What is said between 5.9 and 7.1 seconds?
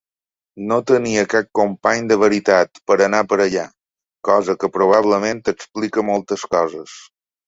moltes coses.